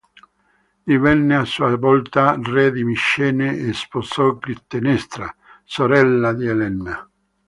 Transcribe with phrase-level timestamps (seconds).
[0.83, 5.31] Divenne a sua volta re di Micene e sposò Clitennestra,
[5.63, 7.07] sorella di Elena.